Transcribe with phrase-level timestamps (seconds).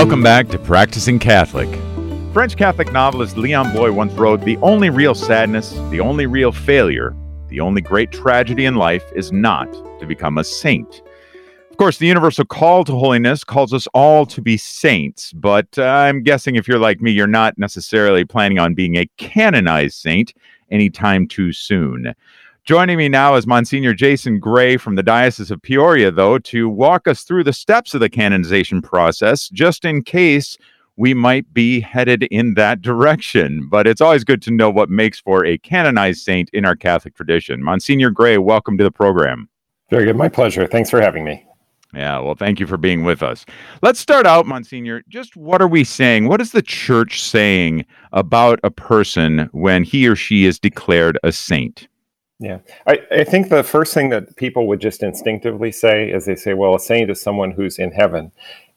[0.00, 1.68] Welcome back to Practicing Catholic.
[2.32, 7.14] French Catholic novelist Leon Bloy once wrote The only real sadness, the only real failure,
[7.48, 11.02] the only great tragedy in life is not to become a saint.
[11.70, 15.82] Of course, the universal call to holiness calls us all to be saints, but uh,
[15.82, 20.32] I'm guessing if you're like me, you're not necessarily planning on being a canonized saint
[20.70, 22.14] anytime too soon.
[22.64, 27.08] Joining me now is Monsignor Jason Gray from the Diocese of Peoria, though, to walk
[27.08, 30.58] us through the steps of the canonization process, just in case
[30.96, 33.66] we might be headed in that direction.
[33.70, 37.14] But it's always good to know what makes for a canonized saint in our Catholic
[37.14, 37.62] tradition.
[37.62, 39.48] Monsignor Gray, welcome to the program.
[39.88, 40.16] Very good.
[40.16, 40.66] My pleasure.
[40.66, 41.44] Thanks for having me.
[41.94, 43.46] Yeah, well, thank you for being with us.
[43.82, 45.02] Let's start out, Monsignor.
[45.08, 46.28] Just what are we saying?
[46.28, 51.32] What is the church saying about a person when he or she is declared a
[51.32, 51.88] saint?
[52.42, 56.36] Yeah, I, I think the first thing that people would just instinctively say is they
[56.36, 58.32] say, well, a saint is someone who's in heaven.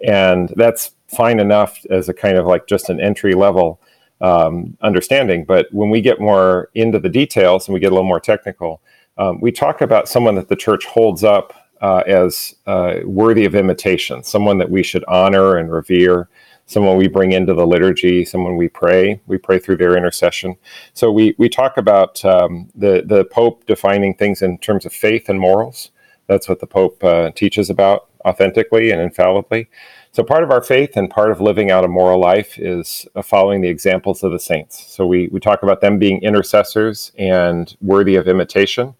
[0.06, 3.80] And that's fine enough as a kind of like just an entry level
[4.20, 5.46] um, understanding.
[5.46, 8.82] But when we get more into the details and we get a little more technical,
[9.18, 13.56] um, we talk about someone that the church holds up uh, as uh, worthy of
[13.56, 16.28] imitation, someone that we should honor and revere
[16.66, 19.22] someone we bring into the liturgy, someone we pray.
[19.28, 20.56] We pray through their intercession.
[20.94, 25.30] So we we talk about um, the the Pope defining things in terms of faith
[25.30, 25.92] and morals.
[26.28, 29.70] That's what the Pope uh, teaches about authentically and infallibly.
[30.14, 33.22] So part of our faith and part of living out a moral life is uh,
[33.22, 34.86] following the examples of the saints.
[34.88, 38.96] So we we talk about them being intercessors and worthy of imitation.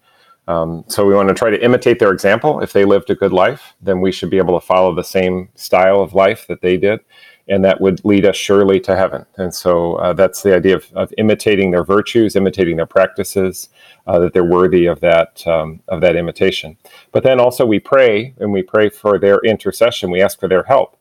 [0.46, 2.60] Um, so we want to try to imitate their example.
[2.60, 5.48] If they lived a good life, then we should be able to follow the same
[5.54, 7.00] style of life that they did
[7.48, 9.26] and that would lead us surely to heaven.
[9.36, 13.68] And so uh, that's the idea of, of, imitating their virtues, imitating their practices,
[14.06, 16.76] uh, that they're worthy of that um, of that imitation.
[17.12, 20.10] But then also we pray, and we pray for their intercession.
[20.10, 20.96] We ask for their help.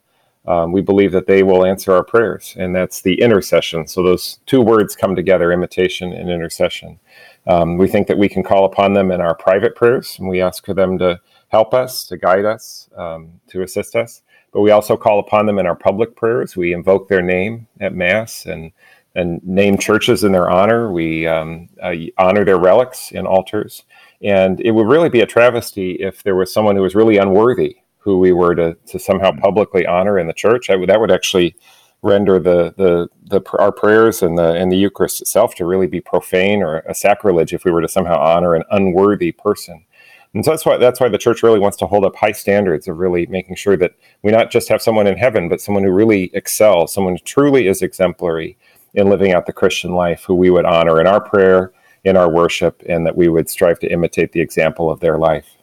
[0.46, 3.88] Um, we believe that they will answer our prayers, and that's the intercession.
[3.88, 7.00] So those two words come together: imitation and intercession.
[7.48, 10.42] Um, we think that we can call upon them in our private prayers, and we
[10.42, 14.22] ask for them to help us, to guide us, um, to assist us
[14.54, 16.56] but we also call upon them in our public prayers.
[16.56, 18.72] We invoke their name at Mass and
[19.16, 20.92] and name churches in their honor.
[20.92, 23.84] We um, uh, honor their relics in altars.
[24.24, 27.78] And it would really be a travesty if there was someone who was really unworthy
[28.04, 29.40] who we were to, to somehow mm.
[29.40, 30.70] publicly honor in the church.
[30.70, 31.56] Would, that would actually
[32.02, 36.02] render the, the, the, our prayers and the, and the Eucharist itself to really be
[36.02, 39.86] profane or a sacrilege if we were to somehow honor an unworthy person.
[40.34, 42.88] And so that's why that's why the church really wants to hold up high standards
[42.88, 45.92] of really making sure that we not just have someone in heaven, but someone who
[45.92, 48.58] really excels, someone who truly is exemplary
[48.96, 51.72] in living out the Christian life, who we would honor in our prayer,
[52.04, 55.58] in our worship, and that we would strive to imitate the example of their life.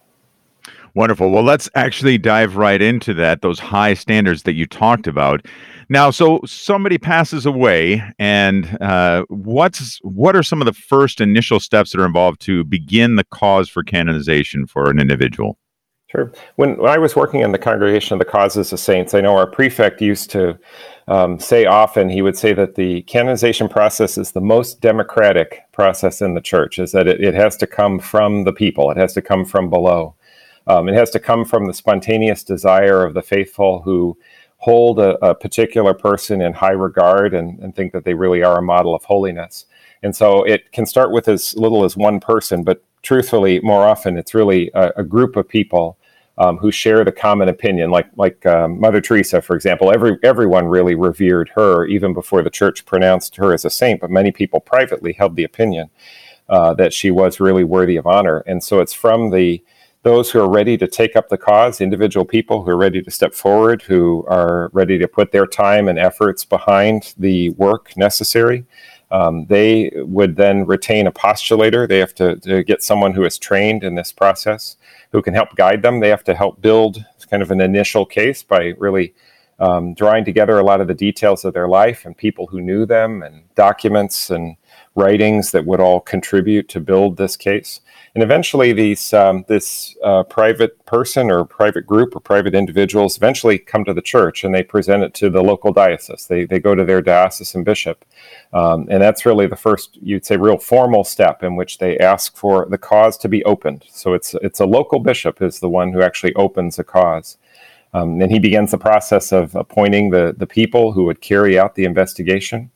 [0.94, 1.30] Wonderful.
[1.30, 5.46] Well, let's actually dive right into that, those high standards that you talked about.
[5.88, 11.60] Now, so somebody passes away, and uh, what's what are some of the first initial
[11.60, 15.58] steps that are involved to begin the cause for canonization for an individual?
[16.10, 16.32] Sure.
[16.56, 19.36] When, when I was working in the Congregation of the Causes of Saints, I know
[19.36, 20.58] our prefect used to
[21.06, 26.20] um, say often, he would say that the canonization process is the most democratic process
[26.20, 29.12] in the church, is that it, it has to come from the people, it has
[29.14, 30.16] to come from below.
[30.66, 34.16] Um, it has to come from the spontaneous desire of the faithful who
[34.58, 38.58] hold a, a, particular person in high regard and, and, think that they really are
[38.58, 39.64] a model of holiness.
[40.02, 44.18] And so it can start with as little as one person, but truthfully, more often
[44.18, 45.96] it's really a, a group of people
[46.40, 47.90] um, who share the common opinion.
[47.90, 52.50] Like like um, Mother Teresa, for example, every everyone really revered her even before the
[52.50, 55.90] church pronounced her as a saint, but many people privately held the opinion
[56.48, 58.38] uh, that she was really worthy of honor.
[58.46, 59.62] And so it's from the
[60.02, 63.10] those who are ready to take up the cause, individual people who are ready to
[63.10, 68.64] step forward, who are ready to put their time and efforts behind the work necessary.
[69.10, 71.88] Um, they would then retain a postulator.
[71.88, 74.76] They have to, to, get someone who is trained in this process,
[75.10, 75.98] who can help guide them.
[75.98, 79.14] They have to help build kind of an initial case by really
[79.58, 82.86] um, drawing together a lot of the details of their life and people who knew
[82.86, 84.56] them and documents and
[84.94, 87.80] writings that would all contribute to build this case.
[88.14, 93.56] And eventually, these um, this uh, private person or private group or private individuals eventually
[93.56, 96.26] come to the church and they present it to the local diocese.
[96.26, 98.04] They, they go to their diocesan bishop.
[98.52, 102.36] Um, and that's really the first, you'd say, real formal step in which they ask
[102.36, 103.84] for the cause to be opened.
[103.88, 107.38] So it's, it's a local bishop is the one who actually opens a cause.
[107.94, 111.76] Um, and he begins the process of appointing the, the people who would carry out
[111.76, 112.70] the investigation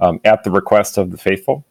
[0.00, 1.64] um, at the request of the faithful.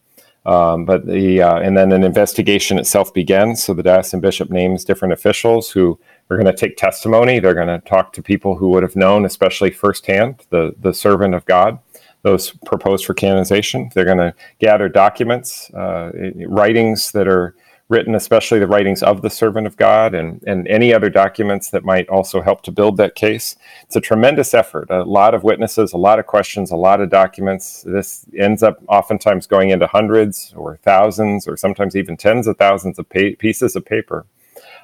[0.48, 3.62] Um, but the uh, and then an investigation itself begins.
[3.62, 6.00] So the diocesan bishop names different officials who
[6.30, 7.40] are going to take testimony.
[7.40, 11.36] They're going to talk to people who would have known, especially firsthand, the the servant
[11.36, 11.80] of God,
[12.22, 13.90] those proposed for canonization.
[13.94, 16.12] They're going to gather documents, uh,
[16.48, 17.54] writings that are
[17.90, 21.86] written, especially the writings of the servant of God and, and any other documents that
[21.86, 23.56] might also help to build that case.
[23.84, 27.10] It's a tremendous effort, a lot of witnesses, a lot of questions, a lot of
[27.10, 27.84] documents.
[27.84, 33.00] This ends up oftentimes going into hundreds or thousands or sometimes even tens of thousands
[33.00, 34.26] of pa- pieces of paper,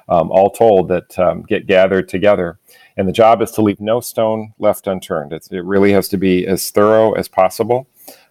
[0.08, 2.58] um, all told, that um, get gathered together.
[2.96, 5.32] And the job is to leave no stone left unturned.
[5.32, 7.86] It's, it really has to be as thorough as possible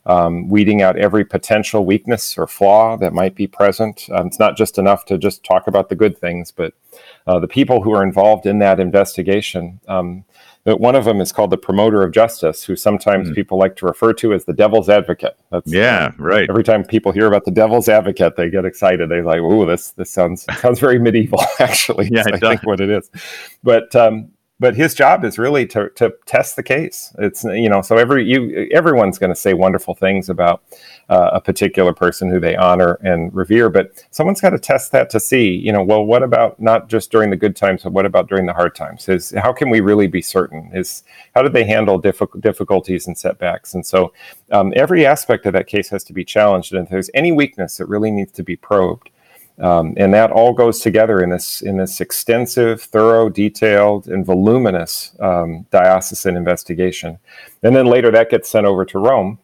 [0.06, 4.08] um, weeding out every potential weakness or flaw that might be present.
[4.12, 6.74] Um, it's not just enough to just talk about the good things, but
[7.28, 9.80] uh, the people who are involved in that investigation.
[9.88, 10.26] Um,
[10.66, 13.36] one of them is called the promoter of justice, who sometimes mm.
[13.36, 15.38] people like to refer to as the devil's advocate.
[15.52, 16.50] That's, yeah, right.
[16.50, 19.10] Every time people hear about the devil's advocate, they get excited.
[19.10, 22.90] They're like, "Ooh, this this sounds sounds very medieval." Actually, yeah, I think what it
[22.90, 23.12] is.
[23.62, 24.32] But um,
[24.64, 27.14] but his job is really to, to test the case.
[27.20, 30.64] It's you know so every you everyone's going to say wonderful things about
[31.10, 35.10] uh, a particular person who they honor and revere, but someone's got to test that
[35.10, 38.06] to see you know well what about not just during the good times, but what
[38.06, 39.10] about during the hard times?
[39.10, 40.72] Is how can we really be certain?
[40.74, 41.04] Is
[41.36, 43.74] how did they handle diffi- difficulties and setbacks?
[43.74, 44.14] And so
[44.50, 47.82] um, every aspect of that case has to be challenged, and if there's any weakness,
[47.82, 49.10] it really needs to be probed.
[49.60, 55.16] Um, and that all goes together in this in this extensive, thorough, detailed, and voluminous
[55.20, 57.20] um, diocesan investigation.
[57.62, 59.38] And then later that gets sent over to Rome,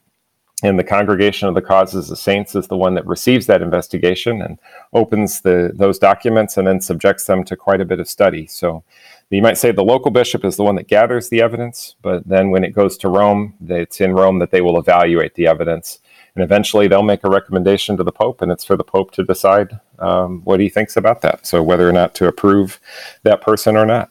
[0.64, 4.42] and the Congregation of the Causes of Saints is the one that receives that investigation
[4.42, 4.60] and
[4.94, 8.48] opens the those documents and then subjects them to quite a bit of study.
[8.48, 8.84] So
[9.30, 12.50] you might say the local bishop is the one that gathers the evidence, but then
[12.50, 16.00] when it goes to Rome, it's in Rome that they will evaluate the evidence
[16.40, 19.26] and eventually they'll make a recommendation to the Pope, and it's for the Pope to
[19.26, 21.46] decide um, what he thinks about that.
[21.46, 22.80] So whether or not to approve
[23.24, 24.10] that person or not.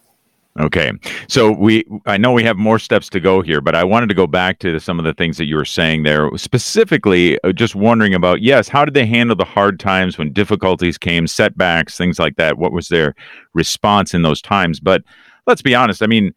[0.60, 0.92] Okay.
[1.26, 4.14] So we I know we have more steps to go here, but I wanted to
[4.14, 6.28] go back to some of the things that you were saying there.
[6.36, 10.98] Specifically, uh, just wondering about yes, how did they handle the hard times when difficulties
[10.98, 12.58] came, setbacks, things like that?
[12.58, 13.14] What was their
[13.54, 14.80] response in those times?
[14.80, 15.02] But
[15.46, 16.34] let's be honest, I mean,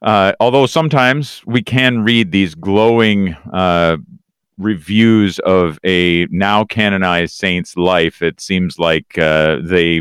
[0.00, 3.96] uh, although sometimes we can read these glowing uh,
[4.58, 10.00] reviews of a now canonized saint's life, it seems like uh, they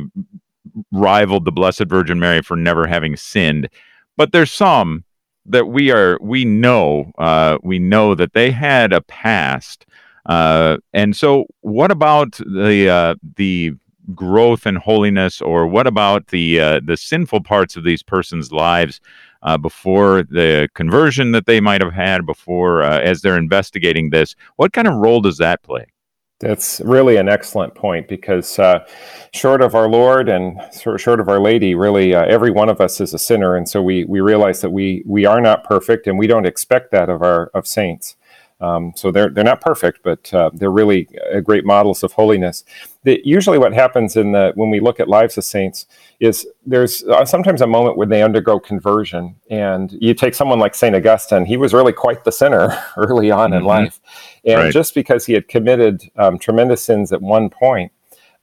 [0.92, 3.70] rivaled the Blessed Virgin Mary for never having sinned.
[4.18, 5.04] But there's some
[5.46, 9.86] that we are we know uh, we know that they had a past.
[10.26, 13.74] Uh, and so, what about the uh, the
[14.14, 19.02] growth and holiness, or what about the uh, the sinful parts of these persons' lives
[19.44, 24.36] uh, before the conversion that they might have had before uh, as they're investigating this.
[24.56, 25.86] What kind of role does that play?
[26.40, 28.86] That's really an excellent point because, uh,
[29.34, 30.60] short of our Lord and
[30.98, 33.82] short of our Lady, really uh, every one of us is a sinner, and so
[33.82, 37.22] we we realize that we we are not perfect, and we don't expect that of
[37.22, 38.18] our of saints.
[38.62, 42.64] Um, so they're they're not perfect, but uh, they're really uh, great models of holiness.
[43.04, 45.86] The, usually, what happens in the when we look at lives of saints
[46.20, 50.76] is there's uh, sometimes a moment when they undergo conversion, and you take someone like
[50.76, 51.46] Saint Augustine.
[51.46, 53.60] He was really quite the sinner early on mm-hmm.
[53.60, 54.00] in life,
[54.46, 54.74] and right.
[54.74, 57.92] just because he had committed um, tremendous sins at one point.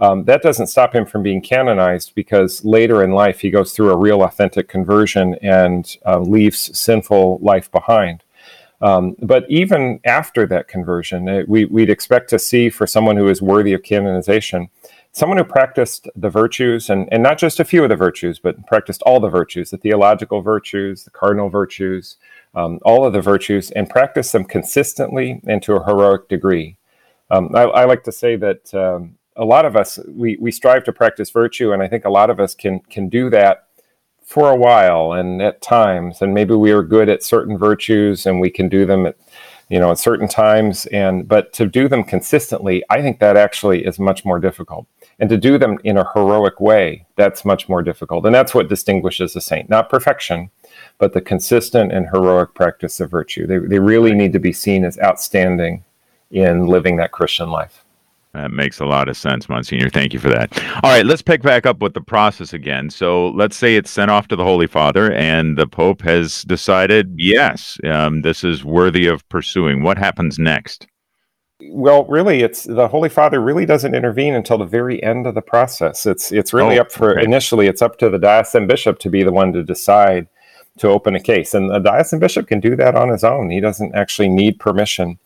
[0.01, 3.91] Um, that doesn't stop him from being canonized because later in life he goes through
[3.91, 8.25] a real authentic conversion and uh, leaves sinful life behind.
[8.80, 13.28] Um, but even after that conversion, it, we, would expect to see for someone who
[13.28, 14.70] is worthy of canonization,
[15.12, 18.66] someone who practiced the virtues, and, and not just a few of the virtues, but
[18.66, 22.16] practiced all the virtues, the theological virtues, the cardinal virtues,
[22.54, 26.76] um, all of the virtues, and practiced them consistently and to a heroic degree.
[27.30, 30.84] Um, I, I, like to say that um, a lot of us, we, we strive
[30.84, 33.68] to practice virtue, and I think a lot of us can, can do that
[34.30, 38.40] for a while and at times and maybe we are good at certain virtues and
[38.40, 39.16] we can do them at
[39.68, 43.84] you know at certain times and but to do them consistently i think that actually
[43.84, 44.87] is much more difficult.
[45.18, 48.25] And to do them in a heroic way that's much more difficult.
[48.25, 50.50] And that's what distinguishes a saint not perfection
[50.99, 53.49] but the consistent and heroic practice of virtue.
[53.49, 55.82] They, they really need to be seen as outstanding
[56.30, 57.84] in living that christian life
[58.34, 59.90] that makes a lot of sense, Monsignor.
[59.90, 60.56] Thank you for that.
[60.84, 62.88] All right, let's pick back up with the process again.
[62.88, 67.12] So let's say it's sent off to the Holy Father, and the Pope has decided,
[67.16, 69.82] yes, um, this is worthy of pursuing.
[69.82, 70.87] What happens next?
[71.70, 75.42] Well, really, it's the Holy Father really doesn't intervene until the very end of the
[75.42, 76.06] process.
[76.06, 77.25] It's it's really oh, up for okay.
[77.25, 77.66] initially.
[77.66, 80.28] It's up to the diocesan bishop to be the one to decide
[80.80, 81.52] to open a case.
[81.52, 83.50] And the diocesan bishop can do that on his own.
[83.50, 85.18] He doesn't actually need permission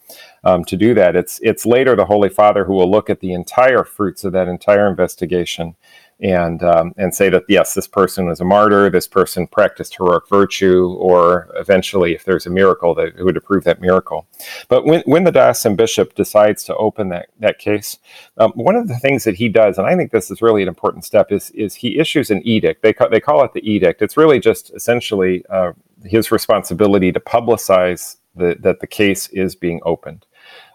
[0.42, 1.14] um, to do that.
[1.14, 4.49] It's it's later the Holy Father who will look at the entire fruits of that
[4.49, 5.76] entire investigation
[6.21, 10.28] and um, and say that yes, this person was a martyr, this person practiced heroic
[10.28, 14.26] virtue, or eventually, if there's a miracle, that would approve that miracle.
[14.68, 17.99] But when, when the diocesan bishop decides to open that that case,
[18.38, 20.68] um, one of the things that he does, and I think this is really an
[20.68, 22.83] important step, is is he issues an edict.
[22.83, 24.02] They ca- they call it the edict.
[24.02, 25.73] It's really just essentially uh,
[26.04, 30.26] his responsibility to publicize the, that the case is being opened.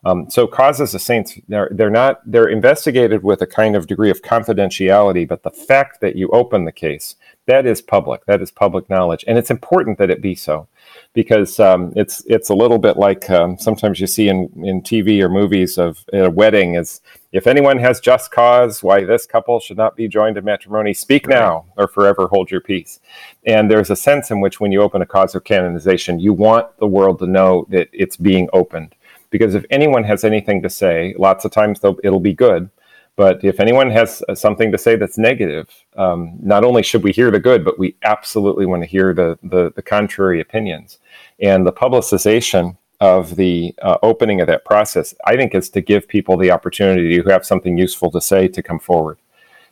[0.06, 4.10] Um, so causes of saints, they're, they're not, they're investigated with a kind of degree
[4.10, 7.16] of confidentiality, but the fact that you open the case,
[7.48, 9.26] that is public, that is public knowledge.
[9.28, 10.68] And it's important that it be so
[11.14, 15.22] because um, it's, it's a little bit like um, sometimes you see in, in TV
[15.22, 19.78] or movies of a wedding is if anyone has just cause why this couple should
[19.78, 23.00] not be joined in matrimony, speak now or forever hold your peace.
[23.46, 26.76] And there's a sense in which when you open a cause of canonization, you want
[26.80, 28.96] the world to know that it's being opened
[29.30, 32.70] because if anyone has anything to say, lots of times it'll be good.
[33.16, 37.12] But if anyone has uh, something to say that's negative, um, not only should we
[37.12, 41.00] hear the good, but we absolutely want to hear the, the, the contrary opinions.
[41.42, 46.08] And the publicization of the uh, opening of that process, I think, is to give
[46.08, 49.18] people the opportunity who have something useful to say to come forward.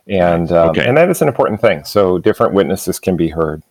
[0.08, 0.86] And, um, okay.
[0.86, 1.86] and that is an important thing.
[1.86, 3.64] So different witnesses can be heard.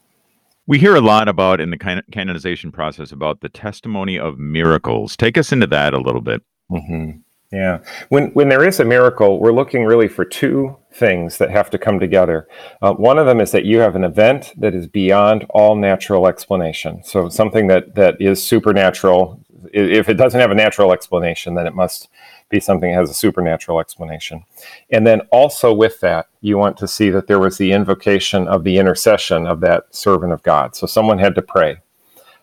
[0.68, 5.16] We hear a lot about in the canonization process about the testimony of miracles.
[5.16, 6.42] Take us into that a little bit.
[6.70, 7.18] Mm-hmm.
[7.52, 7.78] Yeah.
[8.08, 11.78] When, when there is a miracle, we're looking really for two things that have to
[11.78, 12.48] come together.
[12.82, 16.26] Uh, one of them is that you have an event that is beyond all natural
[16.26, 17.04] explanation.
[17.04, 19.40] So something that, that is supernatural.
[19.72, 22.08] If it doesn't have a natural explanation, then it must
[22.48, 24.44] be something that has a supernatural explanation.
[24.90, 28.64] And then also with that, you want to see that there was the invocation of
[28.64, 30.76] the intercession of that servant of God.
[30.76, 31.78] So someone had to pray.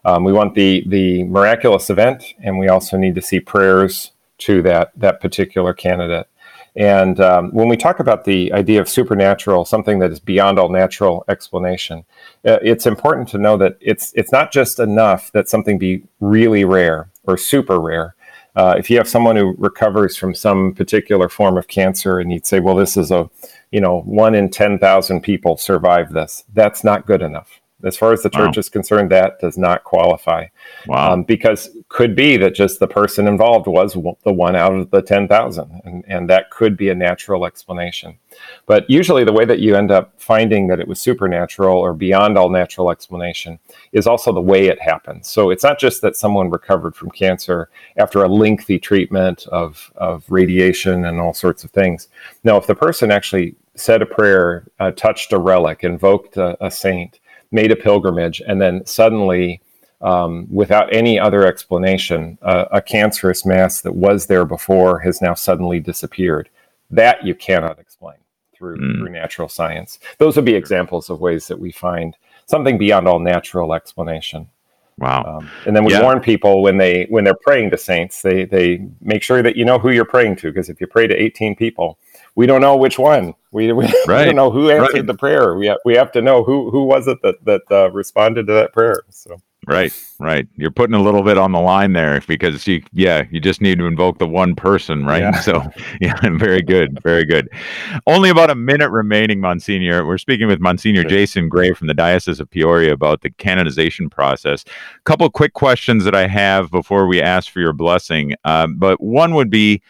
[0.06, 4.62] Um, we want the the miraculous event, and we also need to see prayers to
[4.64, 6.28] that that particular candidate.
[6.76, 10.70] And um, when we talk about the idea of supernatural, something that is beyond all
[10.70, 12.04] natural explanation,
[12.46, 16.66] uh, it's important to know that it's it's not just enough that something be really
[16.66, 18.16] rare or super rare,
[18.56, 22.46] uh, if you have someone who recovers from some particular form of cancer and you'd
[22.46, 23.30] say, well, this is a,
[23.72, 27.60] you know, one in 10,000 people survive this, that's not good enough.
[27.84, 28.60] As far as the church wow.
[28.60, 30.48] is concerned, that does not qualify.
[30.88, 31.14] Wow.
[31.14, 35.02] Um, because could be that just the person involved was the one out of the
[35.02, 38.18] 10,000, and, and that could be a natural explanation.
[38.66, 42.38] But usually, the way that you end up finding that it was supernatural or beyond
[42.38, 43.60] all natural explanation
[43.92, 45.28] is also the way it happens.
[45.28, 50.24] So it's not just that someone recovered from cancer after a lengthy treatment of, of
[50.30, 52.08] radiation and all sorts of things.
[52.44, 56.70] No, if the person actually said a prayer, uh, touched a relic, invoked a, a
[56.70, 57.20] saint,
[57.54, 59.62] made a pilgrimage, and then suddenly,
[60.02, 65.34] um, without any other explanation, uh, a cancerous mass that was there before has now
[65.34, 66.50] suddenly disappeared.
[66.90, 68.18] That you cannot explain
[68.56, 68.98] through, mm.
[68.98, 70.00] through natural science.
[70.18, 74.50] Those would be examples of ways that we find something beyond all natural explanation.
[74.98, 75.24] Wow.
[75.24, 76.04] Um, and then we yeah.
[76.04, 79.66] warn people when they when they're praying to saints, they they make sure that you
[79.66, 81.98] know who you're praying to because if you pray to 18 people,
[82.36, 83.34] we don't know which one.
[83.54, 84.08] We, we, right.
[84.08, 85.06] we don't know who answered right.
[85.06, 85.56] the prayer.
[85.56, 88.54] We have, we have to know who who was it that that uh, responded to
[88.54, 89.04] that prayer.
[89.10, 90.48] So right, right.
[90.56, 93.78] You're putting a little bit on the line there because you yeah you just need
[93.78, 95.22] to invoke the one person, right?
[95.22, 95.40] Yeah.
[95.44, 95.62] So
[96.02, 97.48] yeah, very good, very good.
[98.08, 100.04] Only about a minute remaining, Monsignor.
[100.04, 101.10] We're speaking with Monsignor sure.
[101.10, 104.64] Jason Gray from the Diocese of Peoria about the canonization process.
[104.66, 109.00] A couple quick questions that I have before we ask for your blessing, um, but
[109.00, 109.84] one would be.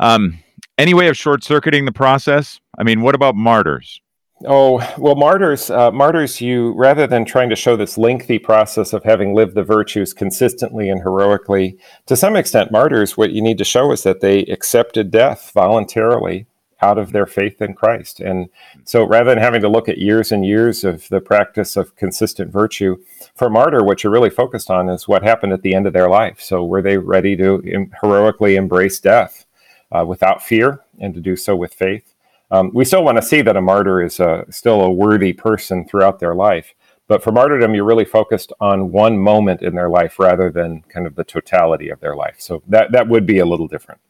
[0.00, 0.38] Um,
[0.78, 2.60] any way of short circuiting the process?
[2.78, 4.00] I mean, what about martyrs?
[4.46, 5.68] Oh well, martyrs.
[5.68, 6.40] Uh, martyrs.
[6.40, 10.88] You rather than trying to show this lengthy process of having lived the virtues consistently
[10.88, 13.16] and heroically, to some extent, martyrs.
[13.16, 16.46] What you need to show is that they accepted death voluntarily
[16.80, 18.20] out of their faith in Christ.
[18.20, 18.48] And
[18.84, 22.52] so, rather than having to look at years and years of the practice of consistent
[22.52, 22.98] virtue,
[23.34, 26.08] for martyr, what you're really focused on is what happened at the end of their
[26.08, 26.40] life.
[26.40, 29.46] So, were they ready to heroically embrace death?
[29.92, 32.14] Uh, without fear and to do so with faith.
[32.50, 35.86] Um, we still want to see that a martyr is a, still a worthy person
[35.86, 36.74] throughout their life.
[37.06, 41.06] But for martyrdom, you're really focused on one moment in their life rather than kind
[41.06, 42.36] of the totality of their life.
[42.38, 44.00] So that, that would be a little different.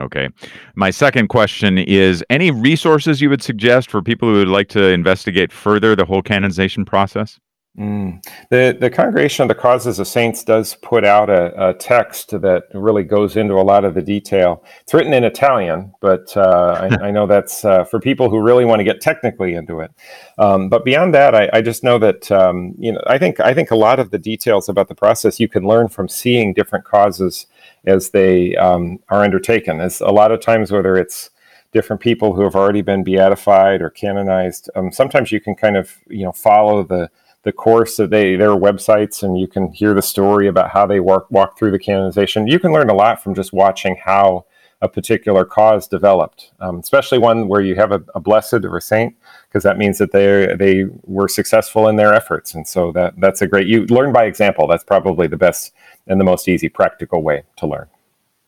[0.00, 0.28] Okay.
[0.74, 4.88] My second question is any resources you would suggest for people who would like to
[4.88, 7.38] investigate further the whole canonization process?
[7.78, 8.22] Mm.
[8.50, 12.64] The the Congregation of the Causes of Saints does put out a, a, text that
[12.74, 14.62] really goes into a lot of the detail.
[14.82, 18.66] It's written in Italian, but uh, I, I, know that's uh, for people who really
[18.66, 19.90] want to get technically into it.
[20.36, 23.54] Um, but beyond that, I, I just know that um, you know I think I
[23.54, 26.84] think a lot of the details about the process you can learn from seeing different
[26.84, 27.46] causes
[27.86, 29.80] as they um, are undertaken.
[29.80, 31.30] As a lot of times, whether it's
[31.72, 35.96] different people who have already been beatified or canonized, um, sometimes you can kind of
[36.10, 37.10] you know follow the
[37.42, 41.00] the course that they their websites and you can hear the story about how they
[41.00, 42.46] walk walk through the canonization.
[42.46, 44.46] You can learn a lot from just watching how
[44.82, 48.80] a particular cause developed, um, especially one where you have a, a blessed or a
[48.80, 49.14] saint,
[49.48, 53.42] because that means that they they were successful in their efforts, and so that that's
[53.42, 53.66] a great.
[53.68, 54.66] You learn by example.
[54.66, 55.72] That's probably the best
[56.08, 57.86] and the most easy, practical way to learn.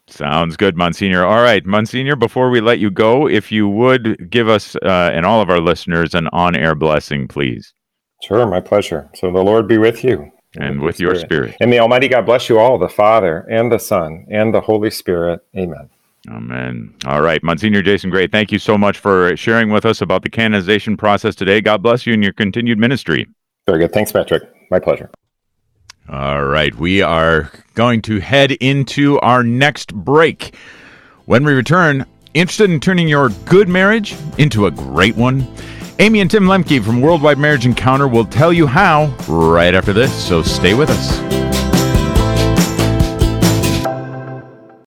[0.06, 1.24] Sounds good, Monsignor.
[1.24, 5.24] All right, Monsignor, before we let you go, if you would give us uh, and
[5.24, 7.72] all of our listeners an on air blessing, please.
[8.24, 9.10] Sure, my pleasure.
[9.14, 10.30] So the Lord be with you.
[10.56, 11.50] And, with, with your spirit.
[11.50, 11.56] spirit.
[11.60, 14.90] And the Almighty God bless you all, the Father and the Son and the Holy
[14.90, 15.40] Spirit.
[15.56, 15.90] Amen.
[16.30, 16.94] Amen.
[17.04, 20.30] All right, Monsignor Jason Gray, thank you so much for sharing with us about the
[20.30, 21.60] canonization process today.
[21.60, 23.26] God bless you in your continued ministry.
[23.66, 23.92] Very good.
[23.92, 24.44] Thanks, Patrick.
[24.70, 25.10] My pleasure.
[26.08, 30.54] All right, we are going to head into our next break.
[31.26, 35.46] When we return, interested in turning your good marriage into a great one?
[36.00, 40.12] Amy and Tim Lemke from Worldwide Marriage Encounter will tell you how right after this,
[40.12, 41.53] so stay with us.